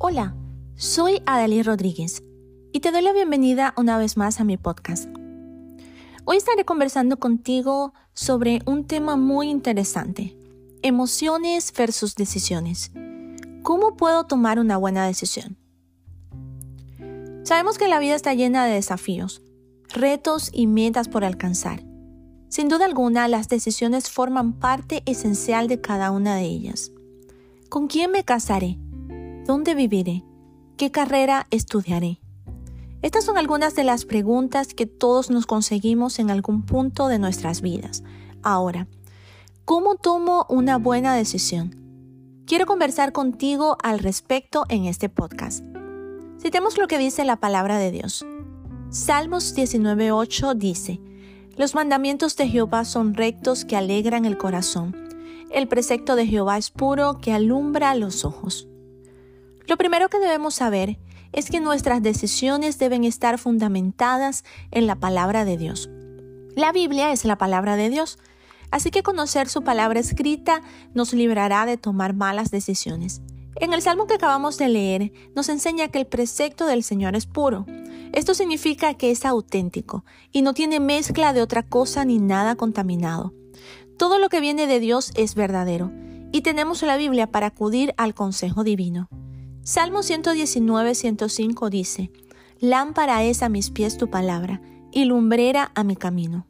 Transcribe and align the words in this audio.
Hola, 0.00 0.36
soy 0.76 1.22
Adalí 1.26 1.60
Rodríguez 1.64 2.22
y 2.72 2.78
te 2.78 2.92
doy 2.92 3.02
la 3.02 3.12
bienvenida 3.12 3.74
una 3.76 3.98
vez 3.98 4.16
más 4.16 4.38
a 4.38 4.44
mi 4.44 4.56
podcast. 4.56 5.08
Hoy 6.24 6.36
estaré 6.36 6.64
conversando 6.64 7.16
contigo 7.16 7.92
sobre 8.14 8.60
un 8.64 8.86
tema 8.86 9.16
muy 9.16 9.50
interesante, 9.50 10.38
emociones 10.82 11.72
versus 11.76 12.14
decisiones. 12.14 12.92
¿Cómo 13.64 13.96
puedo 13.96 14.22
tomar 14.22 14.60
una 14.60 14.76
buena 14.76 15.04
decisión? 15.04 15.56
Sabemos 17.42 17.76
que 17.76 17.88
la 17.88 17.98
vida 17.98 18.14
está 18.14 18.34
llena 18.34 18.66
de 18.66 18.74
desafíos, 18.74 19.42
retos 19.88 20.50
y 20.52 20.68
metas 20.68 21.08
por 21.08 21.24
alcanzar. 21.24 21.82
Sin 22.48 22.68
duda 22.68 22.84
alguna, 22.84 23.26
las 23.26 23.48
decisiones 23.48 24.08
forman 24.08 24.60
parte 24.60 25.02
esencial 25.06 25.66
de 25.66 25.80
cada 25.80 26.12
una 26.12 26.36
de 26.36 26.44
ellas. 26.44 26.92
¿Con 27.68 27.88
quién 27.88 28.12
me 28.12 28.22
casaré? 28.22 28.78
¿Dónde 29.48 29.74
viviré? 29.74 30.24
¿Qué 30.76 30.90
carrera 30.90 31.46
estudiaré? 31.50 32.20
Estas 33.00 33.24
son 33.24 33.38
algunas 33.38 33.74
de 33.74 33.82
las 33.82 34.04
preguntas 34.04 34.74
que 34.74 34.84
todos 34.84 35.30
nos 35.30 35.46
conseguimos 35.46 36.18
en 36.18 36.30
algún 36.30 36.66
punto 36.66 37.08
de 37.08 37.18
nuestras 37.18 37.62
vidas. 37.62 38.04
Ahora, 38.42 38.88
¿cómo 39.64 39.94
tomo 39.94 40.44
una 40.50 40.76
buena 40.76 41.14
decisión? 41.14 41.74
Quiero 42.44 42.66
conversar 42.66 43.12
contigo 43.12 43.78
al 43.82 44.00
respecto 44.00 44.66
en 44.68 44.84
este 44.84 45.08
podcast. 45.08 45.64
Citemos 46.38 46.76
lo 46.76 46.86
que 46.86 46.98
dice 46.98 47.24
la 47.24 47.36
palabra 47.36 47.78
de 47.78 47.90
Dios. 47.90 48.26
Salmos 48.90 49.56
19.8 49.56 50.56
dice, 50.56 51.00
Los 51.56 51.74
mandamientos 51.74 52.36
de 52.36 52.48
Jehová 52.48 52.84
son 52.84 53.14
rectos 53.14 53.64
que 53.64 53.76
alegran 53.76 54.26
el 54.26 54.36
corazón. 54.36 54.94
El 55.50 55.68
precepto 55.68 56.16
de 56.16 56.26
Jehová 56.26 56.58
es 56.58 56.70
puro 56.70 57.16
que 57.16 57.32
alumbra 57.32 57.94
los 57.94 58.26
ojos. 58.26 58.68
Lo 59.68 59.76
primero 59.76 60.08
que 60.08 60.18
debemos 60.18 60.54
saber 60.54 60.98
es 61.32 61.50
que 61.50 61.60
nuestras 61.60 62.02
decisiones 62.02 62.78
deben 62.78 63.04
estar 63.04 63.38
fundamentadas 63.38 64.42
en 64.70 64.86
la 64.86 64.96
palabra 64.96 65.44
de 65.44 65.58
Dios. 65.58 65.90
La 66.56 66.72
Biblia 66.72 67.12
es 67.12 67.26
la 67.26 67.36
palabra 67.36 67.76
de 67.76 67.90
Dios, 67.90 68.18
así 68.70 68.90
que 68.90 69.02
conocer 69.02 69.50
su 69.50 69.62
palabra 69.62 70.00
escrita 70.00 70.62
nos 70.94 71.12
librará 71.12 71.66
de 71.66 71.76
tomar 71.76 72.14
malas 72.14 72.50
decisiones. 72.50 73.20
En 73.56 73.74
el 73.74 73.82
salmo 73.82 74.06
que 74.06 74.14
acabamos 74.14 74.56
de 74.56 74.70
leer 74.70 75.12
nos 75.36 75.50
enseña 75.50 75.88
que 75.88 75.98
el 75.98 76.06
precepto 76.06 76.64
del 76.64 76.82
Señor 76.82 77.14
es 77.14 77.26
puro. 77.26 77.66
Esto 78.14 78.32
significa 78.32 78.94
que 78.94 79.10
es 79.10 79.26
auténtico 79.26 80.02
y 80.32 80.40
no 80.40 80.54
tiene 80.54 80.80
mezcla 80.80 81.34
de 81.34 81.42
otra 81.42 81.62
cosa 81.62 82.06
ni 82.06 82.18
nada 82.18 82.54
contaminado. 82.54 83.34
Todo 83.98 84.18
lo 84.18 84.30
que 84.30 84.40
viene 84.40 84.66
de 84.66 84.80
Dios 84.80 85.12
es 85.14 85.34
verdadero 85.34 85.92
y 86.32 86.40
tenemos 86.40 86.82
la 86.82 86.96
Biblia 86.96 87.26
para 87.26 87.48
acudir 87.48 87.92
al 87.98 88.14
consejo 88.14 88.64
divino. 88.64 89.10
Salmo 89.68 90.02
119, 90.02 90.94
105 90.94 91.68
dice, 91.68 92.10
Lámpara 92.58 93.22
es 93.24 93.42
a 93.42 93.50
mis 93.50 93.70
pies 93.70 93.98
tu 93.98 94.08
palabra 94.08 94.62
y 94.92 95.04
lumbrera 95.04 95.72
a 95.74 95.84
mi 95.84 95.94
camino. 95.94 96.46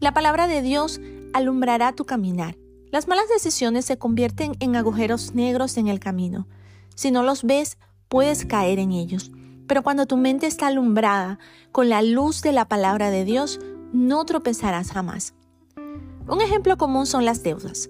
La 0.00 0.12
palabra 0.12 0.46
de 0.48 0.60
Dios 0.60 1.00
alumbrará 1.32 1.94
tu 1.94 2.04
caminar. 2.04 2.58
Las 2.90 3.08
malas 3.08 3.24
decisiones 3.30 3.86
se 3.86 3.96
convierten 3.96 4.52
en 4.60 4.76
agujeros 4.76 5.32
negros 5.32 5.78
en 5.78 5.88
el 5.88 5.98
camino. 5.98 6.46
Si 6.94 7.10
no 7.10 7.22
los 7.22 7.42
ves, 7.42 7.78
puedes 8.10 8.44
caer 8.44 8.78
en 8.78 8.92
ellos. 8.92 9.32
Pero 9.66 9.82
cuando 9.82 10.04
tu 10.04 10.18
mente 10.18 10.46
está 10.46 10.66
alumbrada 10.66 11.38
con 11.72 11.88
la 11.88 12.02
luz 12.02 12.42
de 12.42 12.52
la 12.52 12.68
palabra 12.68 13.08
de 13.08 13.24
Dios, 13.24 13.60
no 13.94 14.26
tropezarás 14.26 14.90
jamás. 14.90 15.32
Un 16.28 16.42
ejemplo 16.42 16.76
común 16.76 17.06
son 17.06 17.24
las 17.24 17.42
deudas. 17.42 17.88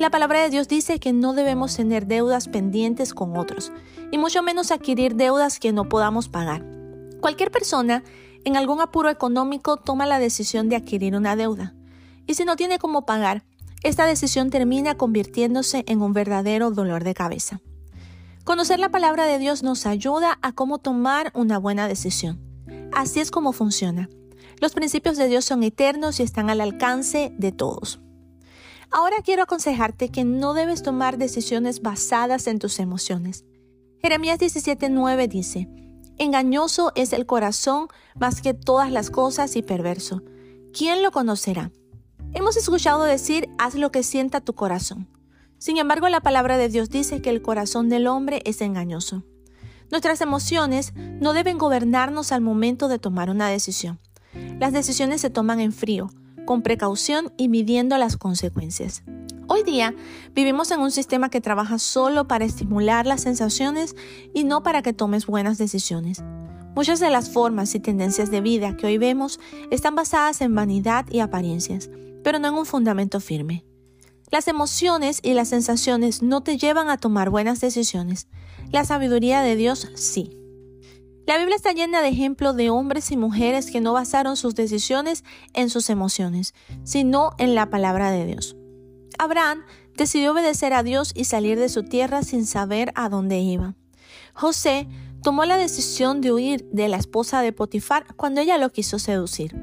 La 0.00 0.08
palabra 0.08 0.40
de 0.40 0.48
Dios 0.48 0.66
dice 0.66 0.98
que 0.98 1.12
no 1.12 1.34
debemos 1.34 1.76
tener 1.76 2.06
deudas 2.06 2.48
pendientes 2.48 3.12
con 3.12 3.36
otros, 3.36 3.70
y 4.10 4.16
mucho 4.16 4.42
menos 4.42 4.70
adquirir 4.70 5.14
deudas 5.14 5.58
que 5.58 5.74
no 5.74 5.90
podamos 5.90 6.30
pagar. 6.30 6.64
Cualquier 7.20 7.50
persona 7.50 8.02
en 8.46 8.56
algún 8.56 8.80
apuro 8.80 9.10
económico 9.10 9.76
toma 9.76 10.06
la 10.06 10.18
decisión 10.18 10.70
de 10.70 10.76
adquirir 10.76 11.14
una 11.14 11.36
deuda, 11.36 11.74
y 12.26 12.32
si 12.32 12.46
no 12.46 12.56
tiene 12.56 12.78
cómo 12.78 13.04
pagar, 13.04 13.44
esta 13.82 14.06
decisión 14.06 14.48
termina 14.48 14.96
convirtiéndose 14.96 15.84
en 15.86 16.00
un 16.00 16.14
verdadero 16.14 16.70
dolor 16.70 17.04
de 17.04 17.12
cabeza. 17.12 17.60
Conocer 18.44 18.78
la 18.78 18.88
palabra 18.88 19.26
de 19.26 19.38
Dios 19.38 19.62
nos 19.62 19.84
ayuda 19.84 20.38
a 20.40 20.52
cómo 20.52 20.78
tomar 20.78 21.30
una 21.34 21.58
buena 21.58 21.88
decisión. 21.88 22.40
Así 22.90 23.20
es 23.20 23.30
como 23.30 23.52
funciona. 23.52 24.08
Los 24.62 24.72
principios 24.72 25.18
de 25.18 25.28
Dios 25.28 25.44
son 25.44 25.62
eternos 25.62 26.20
y 26.20 26.22
están 26.22 26.48
al 26.48 26.62
alcance 26.62 27.34
de 27.36 27.52
todos. 27.52 28.00
Ahora 28.92 29.16
quiero 29.24 29.44
aconsejarte 29.44 30.08
que 30.08 30.24
no 30.24 30.52
debes 30.52 30.82
tomar 30.82 31.16
decisiones 31.16 31.80
basadas 31.80 32.46
en 32.48 32.58
tus 32.58 32.80
emociones. 32.80 33.44
Jeremías 33.98 34.38
17:9 34.40 35.28
dice, 35.28 35.68
Engañoso 36.18 36.92
es 36.96 37.12
el 37.12 37.24
corazón 37.24 37.88
más 38.18 38.42
que 38.42 38.52
todas 38.52 38.90
las 38.90 39.10
cosas 39.10 39.54
y 39.56 39.62
perverso. 39.62 40.22
¿Quién 40.72 41.02
lo 41.02 41.12
conocerá? 41.12 41.70
Hemos 42.32 42.56
escuchado 42.56 43.04
decir, 43.04 43.48
haz 43.58 43.74
lo 43.74 43.90
que 43.90 44.02
sienta 44.02 44.40
tu 44.40 44.54
corazón. 44.54 45.08
Sin 45.58 45.78
embargo, 45.78 46.08
la 46.08 46.20
palabra 46.20 46.58
de 46.58 46.68
Dios 46.68 46.90
dice 46.90 47.22
que 47.22 47.30
el 47.30 47.42
corazón 47.42 47.88
del 47.88 48.06
hombre 48.06 48.42
es 48.44 48.60
engañoso. 48.60 49.24
Nuestras 49.90 50.20
emociones 50.20 50.92
no 50.94 51.32
deben 51.32 51.58
gobernarnos 51.58 52.32
al 52.32 52.40
momento 52.40 52.88
de 52.88 52.98
tomar 52.98 53.30
una 53.30 53.48
decisión. 53.48 53.98
Las 54.58 54.72
decisiones 54.72 55.20
se 55.20 55.30
toman 55.30 55.58
en 55.60 55.72
frío, 55.72 56.10
con 56.50 56.62
precaución 56.62 57.32
y 57.36 57.46
midiendo 57.46 57.96
las 57.96 58.16
consecuencias. 58.16 59.04
Hoy 59.46 59.62
día 59.62 59.94
vivimos 60.34 60.72
en 60.72 60.80
un 60.80 60.90
sistema 60.90 61.30
que 61.30 61.40
trabaja 61.40 61.78
solo 61.78 62.26
para 62.26 62.44
estimular 62.44 63.06
las 63.06 63.20
sensaciones 63.20 63.94
y 64.34 64.42
no 64.42 64.64
para 64.64 64.82
que 64.82 64.92
tomes 64.92 65.26
buenas 65.26 65.58
decisiones. 65.58 66.24
Muchas 66.74 66.98
de 66.98 67.08
las 67.08 67.30
formas 67.30 67.72
y 67.76 67.78
tendencias 67.78 68.32
de 68.32 68.40
vida 68.40 68.76
que 68.76 68.88
hoy 68.88 68.98
vemos 68.98 69.38
están 69.70 69.94
basadas 69.94 70.40
en 70.40 70.52
vanidad 70.52 71.06
y 71.08 71.20
apariencias, 71.20 71.88
pero 72.24 72.40
no 72.40 72.48
en 72.48 72.54
un 72.54 72.66
fundamento 72.66 73.20
firme. 73.20 73.64
Las 74.32 74.48
emociones 74.48 75.20
y 75.22 75.34
las 75.34 75.50
sensaciones 75.50 76.20
no 76.20 76.42
te 76.42 76.58
llevan 76.58 76.90
a 76.90 76.98
tomar 76.98 77.30
buenas 77.30 77.60
decisiones. 77.60 78.26
La 78.72 78.84
sabiduría 78.84 79.42
de 79.42 79.54
Dios 79.54 79.88
sí. 79.94 80.39
La 81.30 81.38
Biblia 81.38 81.54
está 81.54 81.70
llena 81.70 82.02
de 82.02 82.08
ejemplos 82.08 82.56
de 82.56 82.70
hombres 82.70 83.12
y 83.12 83.16
mujeres 83.16 83.70
que 83.70 83.80
no 83.80 83.92
basaron 83.92 84.36
sus 84.36 84.56
decisiones 84.56 85.22
en 85.54 85.70
sus 85.70 85.88
emociones, 85.88 86.54
sino 86.82 87.34
en 87.38 87.54
la 87.54 87.70
palabra 87.70 88.10
de 88.10 88.26
Dios. 88.26 88.56
Abraham 89.16 89.62
decidió 89.94 90.32
obedecer 90.32 90.72
a 90.72 90.82
Dios 90.82 91.12
y 91.14 91.26
salir 91.26 91.56
de 91.56 91.68
su 91.68 91.84
tierra 91.84 92.24
sin 92.24 92.46
saber 92.46 92.90
a 92.96 93.08
dónde 93.08 93.38
iba. 93.38 93.76
José 94.34 94.88
tomó 95.22 95.44
la 95.44 95.56
decisión 95.56 96.20
de 96.20 96.32
huir 96.32 96.68
de 96.72 96.88
la 96.88 96.96
esposa 96.96 97.42
de 97.42 97.52
Potifar 97.52 98.12
cuando 98.16 98.40
ella 98.40 98.58
lo 98.58 98.70
quiso 98.70 98.98
seducir. 98.98 99.54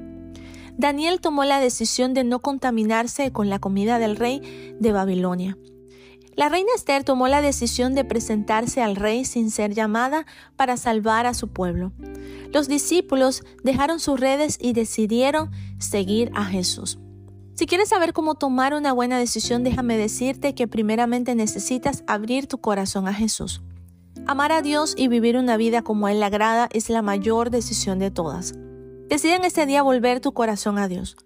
Daniel 0.78 1.20
tomó 1.20 1.44
la 1.44 1.60
decisión 1.60 2.14
de 2.14 2.24
no 2.24 2.40
contaminarse 2.40 3.34
con 3.34 3.50
la 3.50 3.60
comida 3.60 4.00
del 4.00 4.16
rey 4.16 4.74
de 4.80 4.94
Babilonia. 4.94 5.58
La 6.38 6.50
reina 6.50 6.70
Esther 6.76 7.04
tomó 7.04 7.28
la 7.28 7.42
decisión 7.42 7.96
de 7.96 8.06
presentarse 8.06 8.84
al 8.84 8.96
rey 8.96 9.26
sin 9.26 9.50
ser 9.50 9.74
llamada 9.74 10.28
para 10.56 10.78
salvar 10.78 11.26
a 11.26 11.34
su 11.34 11.48
pueblo. 11.48 11.94
Los 12.54 12.68
discípulos 12.68 13.44
dejaron 13.64 14.00
sus 14.00 14.20
redes 14.20 14.60
y 14.62 14.74
decidieron 14.74 15.50
seguir 15.80 16.32
a 16.36 16.46
Jesús. 16.46 17.00
Si 17.56 17.66
quieres 17.66 17.90
saber 17.90 18.14
cómo 18.14 18.36
tomar 18.36 18.76
una 18.76 18.94
buena 18.94 19.18
decisión, 19.18 19.64
déjame 19.64 19.98
decirte 19.98 20.54
que 20.54 20.68
primeramente 20.68 21.34
necesitas 21.34 22.04
abrir 22.06 22.46
tu 22.46 22.60
corazón 22.60 23.08
a 23.08 23.14
Jesús. 23.14 23.64
Amar 24.28 24.52
a 24.52 24.62
Dios 24.62 24.94
y 24.96 25.08
vivir 25.08 25.38
una 25.38 25.58
vida 25.58 25.82
como 25.82 26.08
Él 26.08 26.20
le 26.20 26.26
agrada 26.28 26.70
es 26.72 26.92
la 26.92 27.02
mayor 27.02 27.50
decisión 27.50 27.98
de 27.98 28.12
todas. 28.12 28.54
Decide 29.10 29.38
en 29.38 29.44
este 29.44 29.66
día 29.66 29.82
volver 29.82 30.20
tu 30.20 30.34
corazón 30.34 30.78
a 30.78 30.88
Dios. 30.88 31.18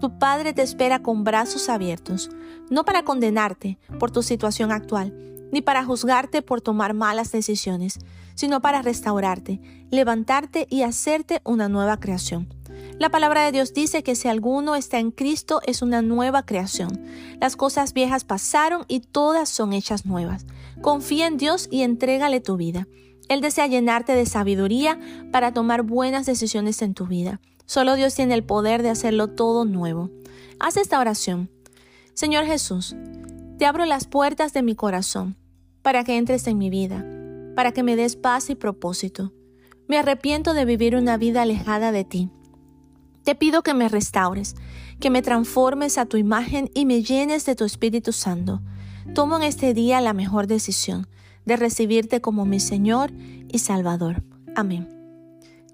Tu 0.00 0.18
Padre 0.18 0.52
te 0.52 0.62
espera 0.62 1.02
con 1.02 1.24
brazos 1.24 1.68
abiertos, 1.68 2.30
no 2.70 2.84
para 2.84 3.02
condenarte 3.02 3.78
por 3.98 4.10
tu 4.10 4.22
situación 4.22 4.70
actual, 4.72 5.14
ni 5.52 5.62
para 5.62 5.84
juzgarte 5.84 6.42
por 6.42 6.60
tomar 6.60 6.92
malas 6.92 7.32
decisiones, 7.32 7.98
sino 8.34 8.60
para 8.60 8.82
restaurarte, 8.82 9.60
levantarte 9.90 10.66
y 10.70 10.82
hacerte 10.82 11.40
una 11.44 11.68
nueva 11.68 11.98
creación. 11.98 12.48
La 12.98 13.10
palabra 13.10 13.44
de 13.44 13.52
Dios 13.52 13.74
dice 13.74 14.02
que 14.02 14.14
si 14.14 14.28
alguno 14.28 14.74
está 14.74 14.98
en 14.98 15.10
Cristo 15.10 15.60
es 15.66 15.82
una 15.82 16.02
nueva 16.02 16.44
creación. 16.44 17.04
Las 17.40 17.56
cosas 17.56 17.92
viejas 17.92 18.24
pasaron 18.24 18.84
y 18.88 19.00
todas 19.00 19.48
son 19.48 19.72
hechas 19.72 20.06
nuevas. 20.06 20.46
Confía 20.80 21.26
en 21.26 21.36
Dios 21.36 21.68
y 21.70 21.82
entrégale 21.82 22.40
tu 22.40 22.56
vida. 22.56 22.86
Él 23.28 23.40
desea 23.40 23.66
llenarte 23.66 24.12
de 24.14 24.24
sabiduría 24.24 24.98
para 25.32 25.52
tomar 25.52 25.82
buenas 25.82 26.26
decisiones 26.26 26.80
en 26.82 26.94
tu 26.94 27.06
vida. 27.06 27.40
Solo 27.66 27.96
Dios 27.96 28.14
tiene 28.14 28.34
el 28.34 28.44
poder 28.44 28.82
de 28.82 28.90
hacerlo 28.90 29.28
todo 29.28 29.64
nuevo. 29.64 30.10
Haz 30.58 30.76
esta 30.76 31.00
oración. 31.00 31.50
Señor 32.14 32.46
Jesús, 32.46 32.96
te 33.58 33.66
abro 33.66 33.84
las 33.84 34.06
puertas 34.06 34.52
de 34.52 34.62
mi 34.62 34.74
corazón 34.74 35.36
para 35.82 36.04
que 36.04 36.16
entres 36.16 36.46
en 36.46 36.58
mi 36.58 36.70
vida, 36.70 37.04
para 37.54 37.72
que 37.72 37.82
me 37.82 37.96
des 37.96 38.16
paz 38.16 38.50
y 38.50 38.54
propósito. 38.54 39.32
Me 39.88 39.98
arrepiento 39.98 40.54
de 40.54 40.64
vivir 40.64 40.96
una 40.96 41.16
vida 41.16 41.42
alejada 41.42 41.92
de 41.92 42.04
ti. 42.04 42.30
Te 43.24 43.34
pido 43.34 43.62
que 43.62 43.74
me 43.74 43.88
restaures, 43.88 44.54
que 45.00 45.10
me 45.10 45.22
transformes 45.22 45.98
a 45.98 46.06
tu 46.06 46.16
imagen 46.16 46.70
y 46.74 46.86
me 46.86 47.02
llenes 47.02 47.44
de 47.44 47.54
tu 47.54 47.64
Espíritu 47.64 48.12
Santo. 48.12 48.62
Tomo 49.14 49.36
en 49.36 49.42
este 49.42 49.74
día 49.74 50.00
la 50.00 50.12
mejor 50.12 50.46
decisión 50.46 51.08
de 51.44 51.56
recibirte 51.56 52.20
como 52.20 52.44
mi 52.44 52.60
Señor 52.60 53.12
y 53.48 53.58
Salvador. 53.58 54.22
Amén. 54.54 54.95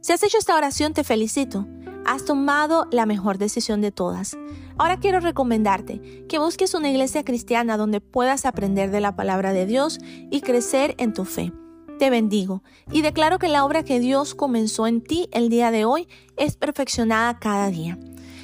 Si 0.03 0.13
has 0.13 0.23
hecho 0.25 0.37
esta 0.37 0.57
oración, 0.57 0.95
te 0.95 1.05
felicito. 1.05 1.65
Has 2.05 2.25
tomado 2.25 2.89
la 2.91 3.07
mejor 3.07 3.39
decisión 3.39 3.81
de 3.81 3.93
todas. 3.93 4.37
Ahora 4.77 4.99
quiero 4.99 5.21
recomendarte 5.21 6.27
que 6.29 6.41
busques 6.41 6.75
una 6.75 6.91
iglesia 6.91 7.25
cristiana 7.25 7.77
donde 7.77 8.01
puedas 8.01 8.45
aprender 8.45 8.91
de 8.91 9.01
la 9.01 9.15
palabra 9.15 9.53
de 9.53 9.65
Dios 9.65 10.01
y 10.03 10.41
crecer 10.41 10.97
en 10.99 11.13
tu 11.13 11.25
fe. 11.25 11.53
Te 12.01 12.11
bendigo 12.11 12.65
y 12.91 13.03
declaro 13.03 13.39
que 13.39 13.47
la 13.47 13.65
obra 13.65 13.85
que 13.85 14.01
Dios 14.01 14.35
comenzó 14.35 14.89
en 14.89 15.03
ti 15.03 15.29
el 15.31 15.49
día 15.49 15.71
de 15.71 15.85
hoy 15.85 16.09
es 16.37 16.57
perfeccionada 16.57 17.39
cada 17.39 17.71
día. 17.71 17.97